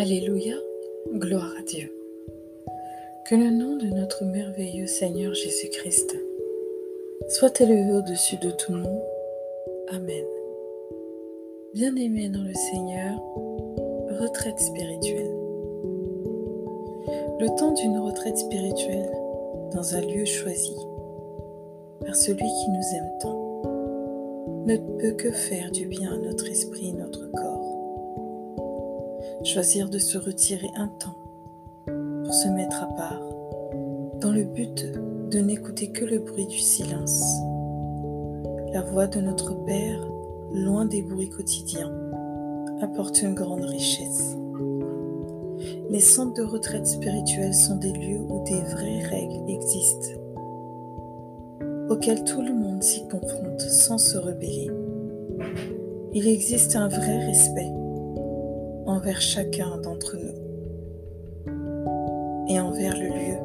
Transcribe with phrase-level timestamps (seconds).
[0.00, 0.54] Alléluia,
[1.12, 1.92] gloire à Dieu.
[3.28, 6.16] Que le nom de notre merveilleux Seigneur Jésus-Christ
[7.28, 9.04] soit élevé au-dessus de tout nom.
[9.90, 10.24] Amen.
[11.74, 13.20] Bien-aimés dans le Seigneur,
[14.18, 15.36] retraite spirituelle.
[17.38, 19.12] Le temps d'une retraite spirituelle
[19.74, 20.76] dans un lieu choisi
[22.06, 26.88] par celui qui nous aime tant ne peut que faire du bien à notre esprit
[26.88, 27.49] et notre corps
[29.44, 31.16] choisir de se retirer un temps
[31.86, 33.22] pour se mettre à part,
[34.20, 34.92] dans le but
[35.30, 37.22] de n'écouter que le bruit du silence,
[38.72, 40.06] la voix de notre Père,
[40.52, 41.90] loin des bruits quotidiens,
[42.82, 44.36] apporte une grande richesse.
[45.88, 50.20] Les centres de retraite spirituelle sont des lieux où des vraies règles existent,
[51.88, 54.70] auxquelles tout le monde s'y confronte sans se rebeller.
[56.12, 57.72] Il existe un vrai respect
[58.90, 60.34] envers chacun d'entre nous
[62.48, 63.38] et envers le lieu.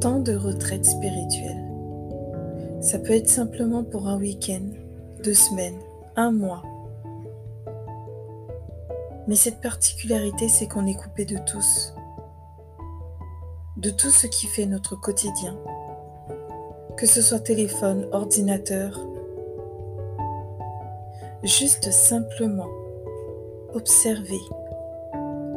[0.00, 1.64] Temps de retraite spirituelle.
[2.80, 4.66] Ça peut être simplement pour un week-end,
[5.22, 5.78] deux semaines,
[6.16, 6.64] un mois.
[9.28, 11.94] Mais cette particularité, c'est qu'on est coupé de tous,
[13.76, 15.56] de tout ce qui fait notre quotidien,
[16.96, 18.98] que ce soit téléphone, ordinateur,
[21.44, 22.77] juste simplement
[23.74, 24.40] observer,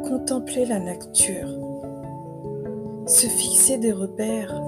[0.04, 1.48] contempler la nature,
[3.06, 4.60] se fixer des repères,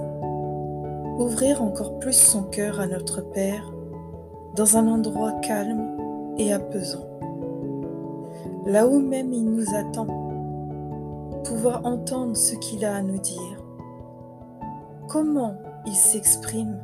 [1.19, 3.71] ouvrir encore plus son cœur à notre Père
[4.57, 7.07] dans un endroit calme et apaisant.
[8.67, 10.07] Là où même il nous attend,
[11.45, 13.63] pouvoir entendre ce qu'il a à nous dire,
[15.09, 15.55] comment
[15.87, 16.81] il s'exprime.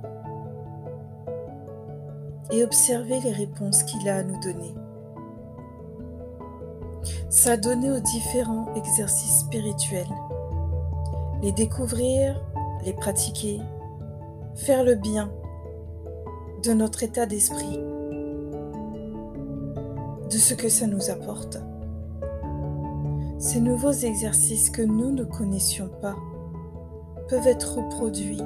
[2.53, 4.75] Et observer les réponses qu'il a à nous donner
[7.31, 10.11] s'adonner aux différents exercices spirituels,
[11.43, 12.45] les découvrir,
[12.85, 13.61] les pratiquer,
[14.57, 15.31] faire le bien
[16.65, 17.79] de notre état d'esprit,
[20.29, 21.59] de ce que ça nous apporte.
[23.39, 26.17] Ces nouveaux exercices que nous ne connaissions pas
[27.29, 28.43] peuvent être reproduits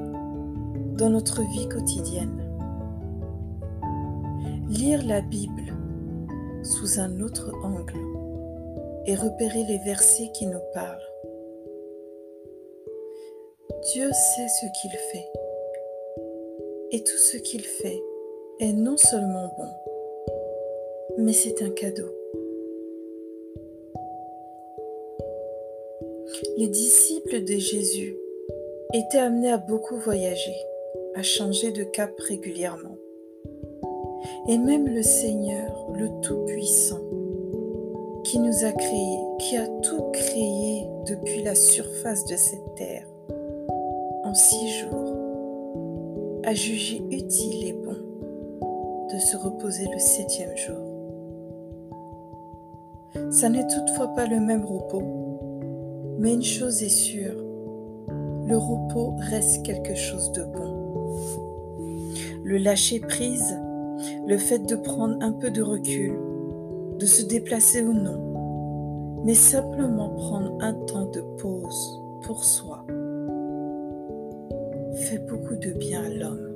[0.93, 2.39] dans notre vie quotidienne.
[4.69, 5.72] Lire la Bible
[6.62, 8.24] sous un autre angle
[9.06, 11.09] et repérer les versets qui nous parlent.
[13.92, 15.28] Dieu sait ce qu'il fait.
[16.92, 18.03] Et tout ce qu'il fait
[18.60, 19.69] est non seulement bon,
[21.19, 22.09] mais c'est un cadeau.
[26.56, 28.16] Les disciples de Jésus
[28.92, 30.56] étaient amenés à beaucoup voyager,
[31.15, 32.97] à changer de cap régulièrement.
[34.48, 37.00] Et même le Seigneur, le Tout-Puissant,
[38.25, 43.07] qui nous a créés, qui a tout créé depuis la surface de cette terre,
[44.25, 47.97] en six jours, a jugé utile et bon
[49.13, 50.81] de se reposer le septième jour.
[53.31, 55.03] Ça n'est toutefois pas le même repos,
[56.19, 57.37] mais une chose est sûre,
[58.47, 61.17] le repos reste quelque chose de bon.
[62.43, 63.59] Le lâcher prise,
[64.27, 66.19] le fait de prendre un peu de recul,
[66.99, 72.84] de se déplacer ou non, mais simplement prendre un temps de pause pour soi
[74.94, 76.54] fait beaucoup de bien à l'homme,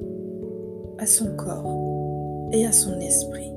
[0.98, 3.52] à son corps et à son esprit.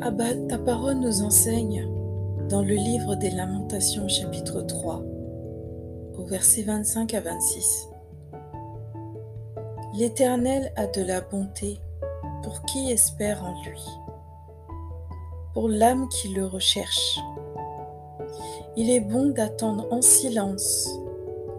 [0.00, 1.88] Abba, ta parole nous enseigne
[2.50, 5.02] dans le livre des Lamentations chapitre 3
[6.18, 7.88] au verset 25 à 26.
[9.96, 11.78] L'Éternel a de la bonté
[12.42, 13.80] pour qui espère en lui,
[15.52, 17.20] pour l'âme qui le recherche.
[18.76, 20.88] Il est bon d'attendre en silence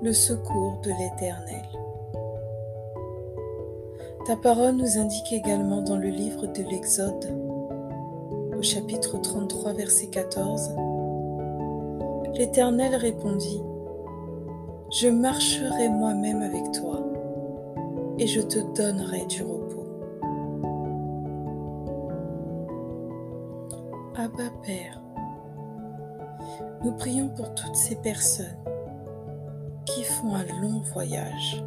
[0.01, 1.63] le secours de l'Éternel.
[4.25, 7.31] Ta parole nous indique également dans le livre de l'Exode,
[8.57, 10.71] au chapitre 33, verset 14,
[12.33, 13.61] L'Éternel répondit,
[14.91, 17.04] Je marcherai moi-même avec toi
[18.17, 19.85] et je te donnerai du repos.
[24.15, 25.01] Abba Père,
[26.83, 28.57] nous prions pour toutes ces personnes
[29.85, 31.63] qui font un long voyage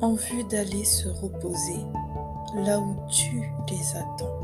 [0.00, 1.80] en vue d'aller se reposer
[2.56, 4.40] là où tu les attends.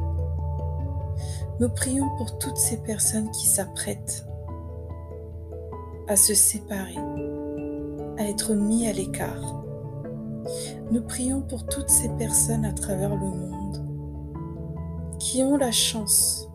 [1.61, 4.25] Nous prions pour toutes ces personnes qui s'apprêtent
[6.09, 6.97] à se séparer,
[8.19, 9.62] à être mis à l'écart
[10.91, 13.85] Nous prions pour toutes ces personnes à travers le monde
[15.19, 16.49] qui ont la chance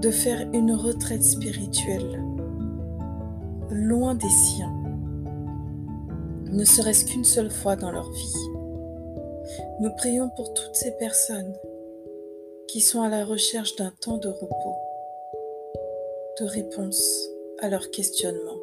[0.00, 2.24] de faire une retraite spirituelle
[3.70, 4.74] loin des siens,
[6.46, 8.34] ne serait-ce qu'une seule fois dans leur vie.
[9.80, 11.54] Nous prions pour toutes ces personnes
[12.66, 14.76] qui sont à la recherche d'un temps de repos,
[16.40, 17.28] de réponse
[17.60, 18.60] à leurs questionnements,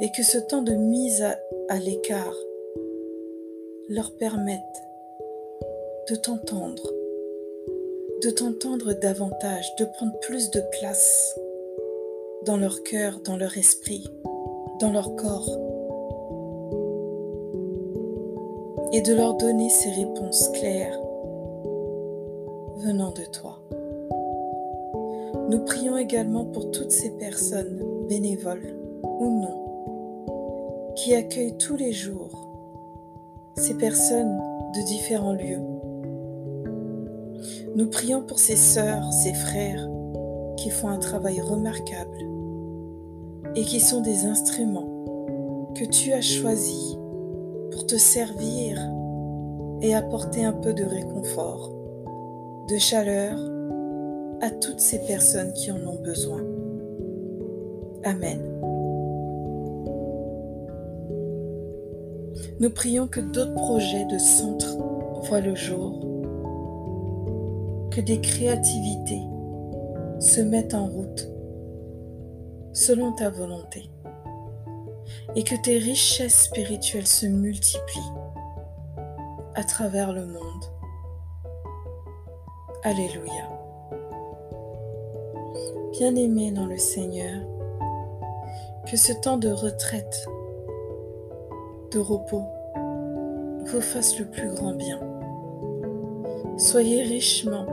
[0.00, 2.36] et que ce temps de mise à, l'écart
[3.92, 4.88] leur permette
[6.08, 6.90] de t'entendre,
[8.22, 11.38] de t'entendre davantage, de prendre plus de place
[12.46, 14.08] dans leur cœur, dans leur esprit,
[14.80, 15.58] dans leur corps,
[18.94, 20.98] et de leur donner ces réponses claires
[22.78, 23.58] venant de toi.
[25.50, 28.74] Nous prions également pour toutes ces personnes, bénévoles
[29.04, 32.41] ou non, qui accueillent tous les jours
[33.56, 34.38] ces personnes
[34.74, 35.60] de différents lieux.
[37.74, 39.88] Nous prions pour ces sœurs, ces frères
[40.56, 42.18] qui font un travail remarquable
[43.56, 46.96] et qui sont des instruments que tu as choisis
[47.70, 48.78] pour te servir
[49.80, 51.70] et apporter un peu de réconfort,
[52.68, 53.38] de chaleur
[54.40, 56.42] à toutes ces personnes qui en ont besoin.
[58.04, 58.40] Amen.
[62.62, 64.76] Nous prions que d'autres projets de centre
[65.24, 65.98] voient le jour,
[67.90, 69.20] que des créativités
[70.20, 71.28] se mettent en route
[72.72, 73.90] selon ta volonté
[75.34, 78.12] et que tes richesses spirituelles se multiplient
[79.56, 80.64] à travers le monde.
[82.84, 83.50] Alléluia.
[85.98, 87.42] Bien-aimé dans le Seigneur,
[88.88, 90.28] que ce temps de retraite,
[91.92, 92.44] de repos,
[93.66, 94.98] vous fasse le plus grand bien.
[96.56, 97.66] Soyez richement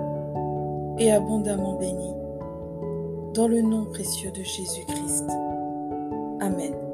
[0.98, 2.16] et abondamment bénis
[3.34, 5.30] dans le nom précieux de Jésus-Christ.
[6.42, 6.89] Amen.